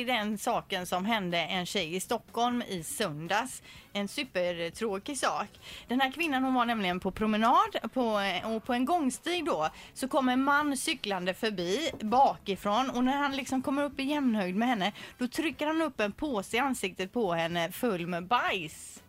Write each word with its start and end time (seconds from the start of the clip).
är 0.00 0.06
den 0.06 0.38
saken 0.38 0.86
som 0.86 1.04
hände 1.04 1.38
en 1.38 1.66
tjej 1.66 1.94
i 1.94 2.00
Stockholm 2.00 2.62
i 2.62 2.82
söndags. 2.82 3.62
En 3.92 4.08
supertråkig 4.08 5.18
sak. 5.18 5.48
Den 5.88 6.00
här 6.00 6.12
kvinnan 6.12 6.44
hon 6.44 6.54
var 6.54 6.64
nämligen 6.64 7.00
på 7.00 7.10
promenad 7.10 7.76
på, 7.92 8.20
och 8.44 8.64
på 8.64 8.72
en 8.72 8.84
gångstig 8.84 9.44
då 9.44 9.68
så 9.94 10.08
kom 10.08 10.28
en 10.28 10.42
man 10.42 10.76
cyklande 10.76 11.34
förbi 11.34 11.90
bakifrån 12.00 12.90
och 12.90 13.04
när 13.04 13.16
han 13.16 13.36
liksom 13.36 13.62
kommer 13.62 13.84
upp 13.84 14.00
i 14.00 14.02
jämnhöjd 14.02 14.56
med 14.56 14.68
henne 14.68 14.92
då 15.18 15.28
trycker 15.28 15.66
han 15.66 15.82
upp 15.82 16.00
en 16.00 16.12
påse 16.12 16.56
i 16.56 16.60
ansiktet 16.60 17.12
på 17.12 17.32
henne 17.32 17.72
full 17.72 18.06
med 18.06 18.26
bajs. 18.26 19.02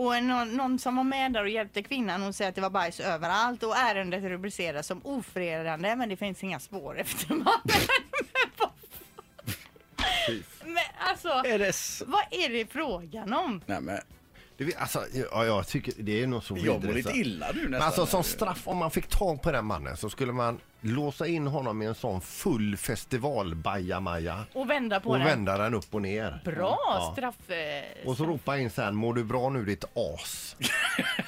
Och 0.00 0.22
någon, 0.24 0.56
någon 0.56 0.78
som 0.78 0.96
var 0.96 1.04
med 1.04 1.32
där 1.32 1.42
och 1.42 1.48
hjälpte 1.48 1.82
kvinnan, 1.82 2.22
hon 2.22 2.32
säger 2.32 2.48
att 2.48 2.54
det 2.54 2.60
var 2.60 2.70
bajs 2.70 3.00
överallt 3.00 3.62
och 3.62 3.76
ärendet 3.76 4.24
rubriceras 4.24 4.86
som 4.86 5.00
ofredande 5.04 5.96
men 5.96 6.08
det 6.08 6.16
finns 6.16 6.44
inga 6.44 6.60
spår 6.60 6.98
efter 6.98 7.28
mannen 7.34 7.88
alltså, 11.10 11.28
Är 11.28 11.58
det 11.58 11.66
s- 11.68 12.02
vad 12.06 12.20
är 12.30 12.48
det 12.48 12.66
frågan 12.72 13.32
om? 13.32 13.60
Nej, 13.66 13.80
men 13.80 13.98
Det, 14.56 14.76
alltså, 14.76 15.04
ja, 15.32 15.44
jag 15.44 15.66
tycker 15.66 15.92
det 15.98 16.22
är 16.22 16.26
nog 16.26 16.44
så 16.44 16.56
jag 16.56 16.66
mår 16.66 16.72
vidrigt, 16.74 16.96
lite 16.96 17.10
så- 17.10 17.16
illa 17.16 17.46
nu 17.54 17.68
nästan. 17.68 17.86
Alltså 17.86 18.06
som 18.06 18.22
straff 18.24 18.68
om 18.68 18.76
man 18.76 18.90
fick 18.90 19.06
tag 19.06 19.42
på 19.42 19.52
den 19.52 19.64
mannen 19.64 19.96
så 19.96 20.10
skulle 20.10 20.32
man 20.32 20.60
låsa 20.80 21.26
in 21.26 21.46
honom 21.46 21.82
i 21.82 21.86
en 21.86 21.94
sån 21.94 22.20
full 22.20 22.76
festival-bajamaja 22.76 24.44
Och 24.52 24.70
vända 24.70 25.00
på 25.00 25.08
och 25.10 25.16
den. 25.18 25.26
vända 25.26 25.58
den 25.58 25.74
upp 25.74 25.94
och 25.94 26.02
ner. 26.02 26.40
Bra 26.44 26.78
Ja. 26.86 27.12
straff. 27.16 27.50
eh, 27.50 28.08
Och 28.08 28.16
så 28.16 28.24
ropa 28.24 28.58
in 28.58 28.70
sen, 28.70 28.94
mår 28.96 29.14
du 29.14 29.24
bra 29.24 29.50
nu 29.50 29.64
ditt 29.64 29.84
as? 30.18 30.56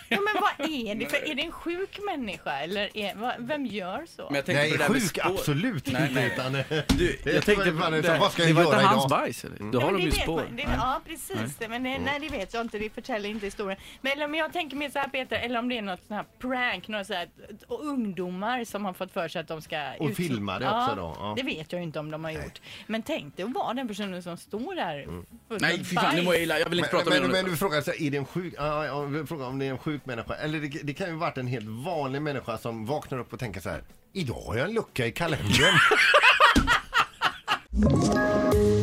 Ja, 0.09 0.19
men 0.21 0.43
vad 0.43 0.51
är 0.73 0.95
det 0.95 1.07
för, 1.07 1.31
är 1.31 1.35
det 1.35 1.43
en 1.43 1.53
sjuk 1.53 1.99
människa 2.07 2.59
eller 2.61 2.97
är, 2.97 3.15
vad, 3.15 3.33
vem 3.39 3.67
gör 3.67 4.07
så? 4.17 4.23
Men 4.27 4.35
jag 4.35 4.45
tänkte 4.47 4.63
Nej, 4.63 4.71
på 4.73 4.77
det 4.79 4.85
där 4.85 4.91
med 4.93 5.03
sjuk 5.03 5.11
spår. 5.11 5.31
absolut 5.31 5.87
Nej, 5.93 6.03
inte. 6.03 6.15
nej. 6.15 6.27
Utan, 6.33 6.53
Du, 6.99 7.19
Det 7.25 7.31
är 7.31 7.35
jag 7.35 7.45
tänkte 7.45 7.73
på 7.73 7.91
det, 7.91 8.19
vad 8.21 8.33
ska 8.33 8.43
Det 8.43 8.49
jag 8.49 8.55
var 8.55 8.63
göra 8.63 8.75
inte 8.77 8.87
hans 8.87 9.07
idag? 9.07 9.19
bajs 9.21 9.45
eller? 9.45 9.57
Då 9.73 9.79
Ja, 9.79 9.85
har 9.85 9.91
men 9.93 10.01
de 10.01 10.05
ju 10.05 10.11
det 10.11 10.17
vet 10.17 10.23
spår. 10.23 10.43
man. 10.49 10.57
Det, 10.57 10.63
ja, 10.63 11.01
precis. 11.07 11.57
Det, 11.59 11.69
men 11.69 11.83
det, 11.83 11.99
nej, 11.99 12.21
det 12.21 12.29
vet 12.29 12.55
jag 12.55 12.61
inte. 12.63 12.79
Det 12.79 12.91
förtäller 12.91 13.29
inte 13.29 13.47
historien. 13.47 13.79
Men 14.01 14.13
eller, 14.13 14.25
om 14.25 14.35
jag 14.35 14.53
tänker 14.53 14.77
mer 14.77 14.91
så 14.91 14.99
här 14.99 15.09
Peter, 15.09 15.37
eller 15.37 15.59
om 15.59 15.69
det 15.69 15.79
är 15.79 15.83
något 15.83 16.01
sånt 16.07 16.17
här 16.17 16.49
prank, 16.49 16.89
några 16.89 17.05
så 17.05 17.15
här, 17.15 17.29
och 17.67 17.81
ungdomar 17.87 18.65
som 18.65 18.85
har 18.85 18.93
fått 18.93 19.13
för 19.13 19.29
sig 19.29 19.41
att 19.41 19.49
de 19.49 19.63
ska... 19.63 19.93
Och 20.01 20.11
ut- 20.11 20.17
filma 20.17 20.59
det 20.59 20.67
också 20.71 20.95
då, 20.97 21.17
ja. 21.19 21.35
Det 21.37 21.43
vet 21.43 21.73
jag 21.73 21.79
ju 21.79 21.85
inte 21.85 21.99
om 21.99 22.11
de 22.11 22.25
har 22.25 22.31
gjort. 22.31 22.61
Men 22.87 23.03
tänk 23.03 23.37
dig 23.37 23.45
att 23.45 23.53
vara 23.55 23.75
den 23.75 23.89
personen 23.89 24.23
som 24.23 24.37
står 24.37 24.75
där 24.75 25.05
full 25.49 25.59
Nej, 25.61 25.77
med 25.79 25.87
fy 25.87 25.95
fan, 25.97 26.17
nu 26.17 26.23
mår 26.23 26.35
jag 26.35 26.43
illa. 26.43 26.59
Jag 26.59 26.69
vill 26.69 26.79
inte 26.79 26.91
Men, 26.95 27.05
prata 27.05 27.11
men, 27.11 27.23
mer 27.23 27.29
men 27.29 27.39
om 27.41 27.45
du 27.45 27.51
det. 27.51 27.57
frågar, 27.57 27.81
så, 27.81 27.91
här, 27.91 28.03
är 28.03 28.11
det 28.11 28.17
en 28.17 28.25
sjuk, 28.27 28.55
ja, 28.57 28.87
ja, 28.87 29.01
vi 29.01 29.27
frågar 29.27 29.47
om 29.47 29.59
det 29.59 29.67
är 29.67 29.71
en 29.71 29.79
sjuk 29.79 30.07
människa? 30.07 30.35
Eller 30.35 30.59
det, 30.63 30.81
det 30.83 30.95
kan 30.95 31.09
ju 31.09 31.15
varit 31.15 31.39
en 31.39 31.47
helt 31.47 31.67
vanlig 31.67 32.23
människa 32.23 32.59
som 32.59 32.87
vaknar 32.87 33.19
upp 33.19 33.33
och 33.33 33.39
tänker 33.39 33.61
så 33.61 33.69
här. 33.69 33.83
Idag 34.13 34.43
har 34.47 34.57
jag 34.57 34.69
en 34.69 34.75
lucka 34.75 35.07
i 35.07 35.13
kalendern. 35.13 35.75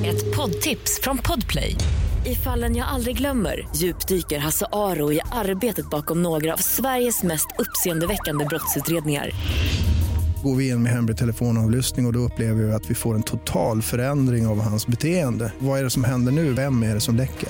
Ett 0.05 0.35
poddtips 0.35 0.99
från 1.01 1.17
Podplay. 1.17 1.75
I 2.25 2.35
fallen 2.35 2.75
jag 2.75 2.87
aldrig 2.87 3.17
glömmer 3.17 3.67
djupdyker 3.75 4.39
Hasse 4.39 4.65
Aro 4.71 5.11
i 5.11 5.19
arbetet 5.31 5.89
bakom 5.89 6.23
några 6.23 6.53
av 6.53 6.57
Sveriges 6.57 7.23
mest 7.23 7.47
uppseendeväckande 7.59 8.45
brottsutredningar. 8.45 9.31
Går 10.43 10.55
vi 10.55 10.69
in 10.69 10.83
med 10.83 10.91
hemlig 10.91 11.17
telefonavlyssning 11.17 12.05
och, 12.05 12.09
och 12.09 12.13
då 12.13 12.19
upplever 12.19 12.63
vi 12.63 12.73
att 12.73 12.89
vi 12.89 12.95
får 12.95 13.15
en 13.15 13.23
total 13.23 13.81
förändring 13.81 14.47
av 14.47 14.61
hans 14.61 14.87
beteende. 14.87 15.53
Vad 15.59 15.79
är 15.79 15.83
det 15.83 15.89
som 15.89 16.03
händer 16.03 16.31
nu? 16.31 16.53
Vem 16.53 16.83
är 16.83 16.93
det 16.93 17.01
som 17.01 17.15
läcker? 17.15 17.49